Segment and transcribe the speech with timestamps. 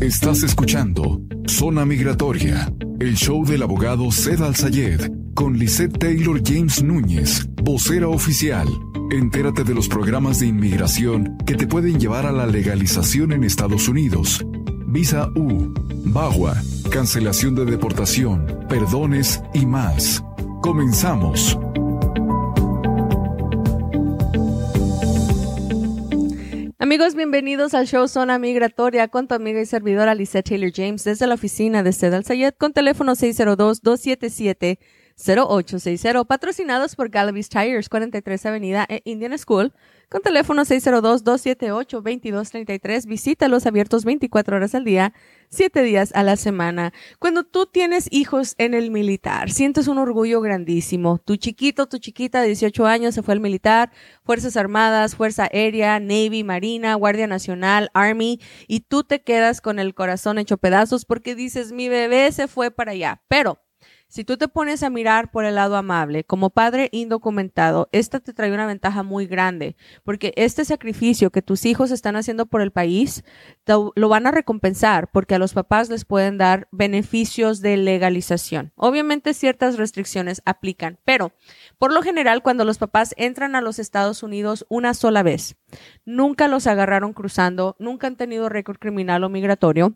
[0.00, 7.46] Estás escuchando Zona Migratoria, el show del abogado Zed Al-Sayed con Lisette Taylor James Núñez,
[7.62, 8.66] vocera oficial.
[9.10, 13.88] Entérate de los programas de inmigración que te pueden llevar a la legalización en Estados
[13.88, 14.44] Unidos.
[14.86, 15.74] Visa U,
[16.06, 16.56] BAGUA,
[16.90, 20.22] cancelación de deportación, perdones y más.
[20.62, 21.58] Comenzamos.
[26.86, 31.26] Amigos, bienvenidos al show Zona Migratoria con tu amiga y servidora Lisette Taylor James desde
[31.26, 34.78] la oficina de Sedal Sayed con teléfono 602-277
[35.18, 39.72] 0860, patrocinados por Galavis Tires, 43 Avenida e Indian School,
[40.10, 43.06] con teléfono 602-278-2233.
[43.06, 45.14] Visítalos abiertos 24 horas al día,
[45.48, 46.92] 7 días a la semana.
[47.18, 51.16] Cuando tú tienes hijos en el militar, sientes un orgullo grandísimo.
[51.18, 53.90] Tu chiquito, tu chiquita de 18 años se fue al militar,
[54.22, 58.38] Fuerzas Armadas, Fuerza Aérea, Navy, Marina, Guardia Nacional, Army,
[58.68, 62.70] y tú te quedas con el corazón hecho pedazos porque dices, mi bebé se fue
[62.70, 63.22] para allá.
[63.28, 63.62] Pero,
[64.08, 68.32] si tú te pones a mirar por el lado amable, como padre indocumentado, esta te
[68.32, 72.70] trae una ventaja muy grande, porque este sacrificio que tus hijos están haciendo por el
[72.70, 73.24] país,
[73.66, 78.72] lo van a recompensar, porque a los papás les pueden dar beneficios de legalización.
[78.76, 81.32] Obviamente ciertas restricciones aplican, pero
[81.78, 85.56] por lo general cuando los papás entran a los Estados Unidos una sola vez,
[86.04, 89.94] nunca los agarraron cruzando, nunca han tenido récord criminal o migratorio,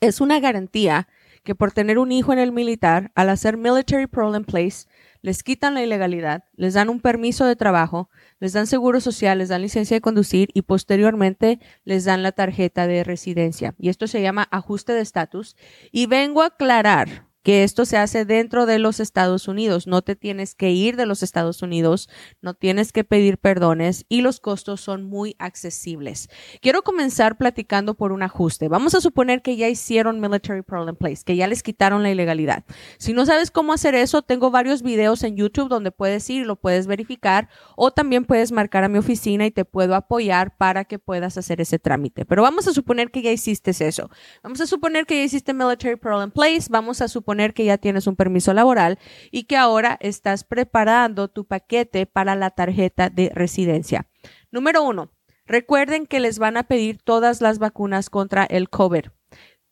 [0.00, 1.08] es una garantía
[1.42, 4.86] que por tener un hijo en el militar, al hacer military parole place,
[5.22, 9.48] les quitan la ilegalidad, les dan un permiso de trabajo, les dan seguro social, les
[9.48, 13.74] dan licencia de conducir y posteriormente les dan la tarjeta de residencia.
[13.78, 15.56] Y esto se llama ajuste de estatus.
[15.92, 19.86] Y vengo a aclarar que esto se hace dentro de los Estados Unidos.
[19.86, 22.08] No te tienes que ir de los Estados Unidos,
[22.40, 26.28] no tienes que pedir perdones y los costos son muy accesibles.
[26.60, 28.68] Quiero comenzar platicando por un ajuste.
[28.68, 32.10] Vamos a suponer que ya hicieron military parole in place, que ya les quitaron la
[32.10, 32.64] ilegalidad.
[32.98, 36.44] Si no sabes cómo hacer eso, tengo varios videos en YouTube donde puedes ir y
[36.44, 40.84] lo puedes verificar o también puedes marcar a mi oficina y te puedo apoyar para
[40.84, 42.24] que puedas hacer ese trámite.
[42.24, 44.10] Pero vamos a suponer que ya hiciste eso.
[44.42, 46.66] Vamos a suponer que ya hiciste military parole in place.
[46.70, 48.98] Vamos a suponer que ya tienes un permiso laboral
[49.30, 54.06] y que ahora estás preparando tu paquete para la tarjeta de residencia.
[54.50, 55.10] Número uno,
[55.46, 59.06] recuerden que les van a pedir todas las vacunas contra el COVID.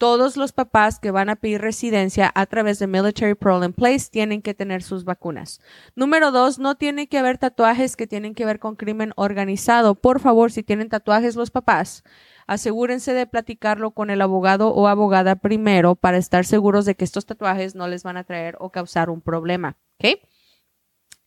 [0.00, 4.40] Todos los papás que van a pedir residencia a través de Military Parole Place tienen
[4.40, 5.60] que tener sus vacunas.
[5.94, 9.94] Número dos, no tiene que haber tatuajes que tienen que ver con crimen organizado.
[9.94, 12.02] Por favor, si tienen tatuajes los papás,
[12.50, 17.24] asegúrense de platicarlo con el abogado o abogada primero para estar seguros de que estos
[17.24, 19.76] tatuajes no les van a traer o causar un problema.
[20.00, 20.18] ¿Ok?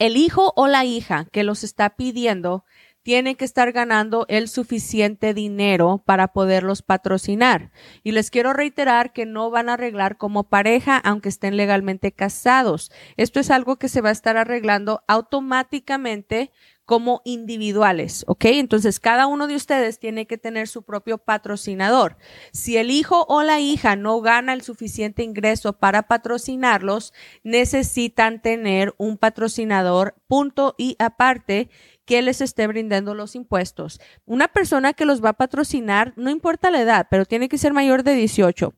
[0.00, 2.64] El hijo o la hija que los está pidiendo
[3.04, 7.70] tiene que estar ganando el suficiente dinero para poderlos patrocinar.
[8.02, 12.90] Y les quiero reiterar que no van a arreglar como pareja aunque estén legalmente casados.
[13.16, 16.50] Esto es algo que se va a estar arreglando automáticamente
[16.84, 18.44] como individuales, ¿ok?
[18.46, 22.16] Entonces, cada uno de ustedes tiene que tener su propio patrocinador.
[22.52, 27.12] Si el hijo o la hija no gana el suficiente ingreso para patrocinarlos,
[27.42, 31.70] necesitan tener un patrocinador punto y aparte
[32.04, 34.00] que les esté brindando los impuestos.
[34.26, 37.72] Una persona que los va a patrocinar, no importa la edad, pero tiene que ser
[37.72, 38.74] mayor de 18.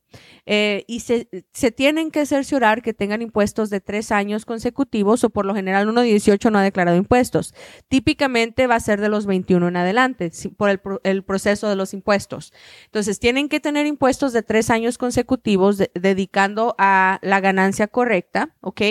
[0.47, 5.31] Eh, y se, se, tienen que cerciorar que tengan impuestos de tres años consecutivos o
[5.31, 7.54] por lo general uno de 18 no ha declarado impuestos.
[7.88, 11.94] Típicamente va a ser de los 21 en adelante por el, el proceso de los
[11.94, 12.53] impuestos.
[12.87, 18.83] Entonces tienen que tener impuestos de tres años consecutivos dedicando a la ganancia correcta, ¿ok?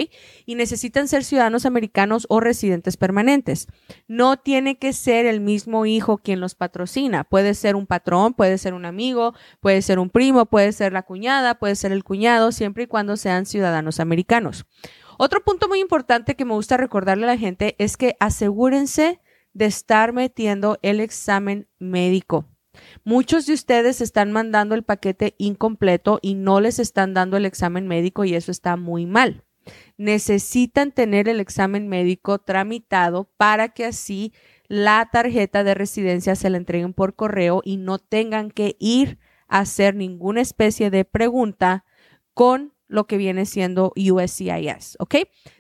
[0.45, 3.67] Y necesitan ser ciudadanos americanos o residentes permanentes.
[4.07, 7.23] No tiene que ser el mismo hijo quien los patrocina.
[7.23, 11.03] Puede ser un patrón, puede ser un amigo, puede ser un primo, puede ser la
[11.03, 11.14] cuñada,
[11.59, 14.65] puede ser el cuñado, siempre y cuando sean ciudadanos americanos.
[15.17, 19.21] Otro punto muy importante que me gusta recordarle a la gente es que asegúrense
[19.53, 22.45] de estar metiendo el examen médico.
[23.05, 27.87] Muchos de ustedes están mandando el paquete incompleto y no les están dando el examen
[27.87, 29.43] médico y eso está muy mal.
[29.97, 34.33] Necesitan tener el examen médico tramitado para que así
[34.67, 39.95] la tarjeta de residencia se la entreguen por correo y no tengan que ir hacer
[39.95, 41.85] ninguna especie de pregunta
[42.33, 45.15] con lo que viene siendo USCIS, ¿ok?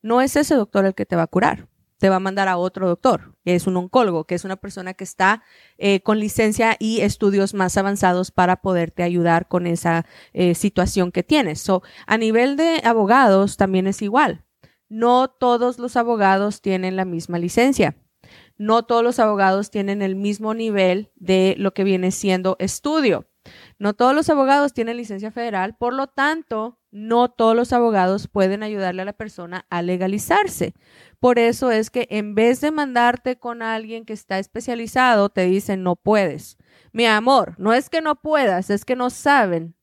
[0.00, 1.68] No es ese doctor el que te va a curar
[1.98, 4.92] te va a mandar a otro doctor, que es un oncólogo, que es una persona
[4.92, 5.44] que está
[5.78, 11.22] eh, con licencia y estudios más avanzados para poderte ayudar con esa eh, situación que
[11.22, 11.60] tienes.
[11.60, 14.44] So, a nivel de abogados también es igual.
[14.88, 17.94] No todos los abogados tienen la misma licencia.
[18.62, 23.26] No todos los abogados tienen el mismo nivel de lo que viene siendo estudio.
[23.80, 28.62] No todos los abogados tienen licencia federal, por lo tanto, no todos los abogados pueden
[28.62, 30.74] ayudarle a la persona a legalizarse.
[31.18, 35.82] Por eso es que en vez de mandarte con alguien que está especializado, te dicen
[35.82, 36.56] no puedes.
[36.92, 39.74] Mi amor, no es que no puedas, es que no saben.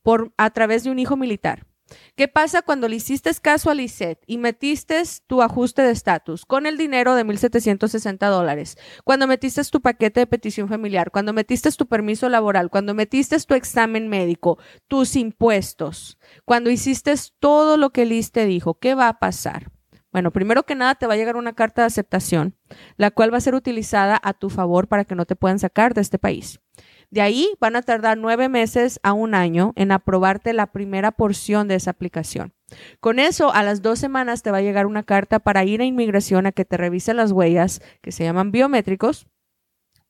[0.02, 1.66] por, a través de un hijo militar?
[2.16, 6.66] ¿Qué pasa cuando le hiciste caso a Lisette y metiste tu ajuste de estatus con
[6.66, 8.78] el dinero de 1.760 dólares?
[9.04, 13.54] Cuando metiste tu paquete de petición familiar, cuando metiste tu permiso laboral, cuando metiste tu
[13.54, 14.58] examen médico,
[14.88, 19.73] tus impuestos, cuando hiciste todo lo que Liz te dijo, ¿qué va a pasar?
[20.14, 22.54] Bueno, primero que nada te va a llegar una carta de aceptación,
[22.96, 25.92] la cual va a ser utilizada a tu favor para que no te puedan sacar
[25.92, 26.60] de este país.
[27.10, 31.66] De ahí van a tardar nueve meses a un año en aprobarte la primera porción
[31.66, 32.54] de esa aplicación.
[33.00, 35.84] Con eso, a las dos semanas te va a llegar una carta para ir a
[35.84, 39.26] inmigración a que te revisen las huellas, que se llaman biométricos,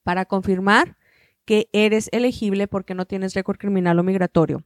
[0.03, 0.99] para confirmar
[1.47, 4.65] que eres elegible porque no tienes récord criminal o migratorio.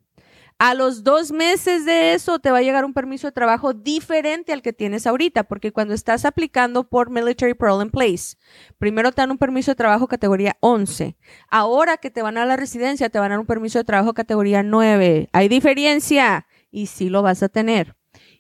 [0.61, 4.53] A los dos meses de eso te va a llegar un permiso de trabajo diferente
[4.53, 8.37] al que tienes ahorita, porque cuando estás aplicando por Military Parole in Place,
[8.77, 11.17] primero te dan un permiso de trabajo categoría 11.
[11.49, 14.15] Ahora que te van a la residencia, te van a dar un permiso de trabajo
[14.15, 15.29] categoría 9.
[15.33, 17.95] Hay diferencia y sí lo vas a tener.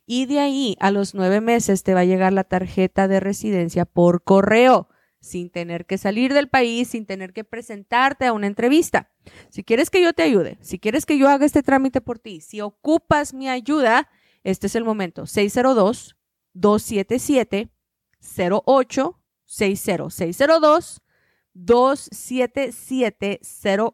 [0.04, 3.84] Y de ahí a los nueve meses te va a llegar la tarjeta de residencia
[3.84, 4.88] por correo
[5.20, 9.10] sin tener que salir del país, sin tener que presentarte a una entrevista.
[9.50, 12.40] Si quieres que yo te ayude, si quieres que yo haga este trámite por ti,
[12.40, 14.08] si ocupas mi ayuda,
[14.44, 15.26] este es el momento.
[15.26, 16.16] 602
[16.54, 17.70] 277
[18.20, 21.02] 0860 602
[21.54, 23.40] 277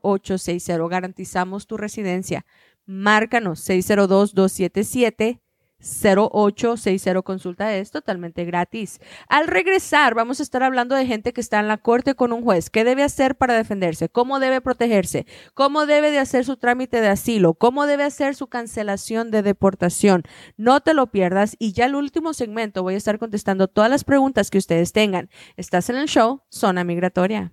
[0.02, 0.88] 0860.
[0.88, 2.44] Garantizamos tu residencia.
[2.86, 5.40] Márcanos 602 277
[5.84, 9.00] 0860 consulta es totalmente gratis.
[9.28, 12.42] Al regresar vamos a estar hablando de gente que está en la corte con un
[12.42, 12.70] juez.
[12.70, 14.08] ¿Qué debe hacer para defenderse?
[14.08, 15.26] ¿Cómo debe protegerse?
[15.54, 17.54] ¿Cómo debe de hacer su trámite de asilo?
[17.54, 20.22] ¿Cómo debe hacer su cancelación de deportación?
[20.56, 24.04] No te lo pierdas y ya el último segmento voy a estar contestando todas las
[24.04, 25.28] preguntas que ustedes tengan.
[25.56, 27.52] Estás en el show Zona Migratoria.